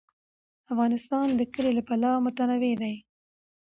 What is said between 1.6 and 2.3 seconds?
له پلوه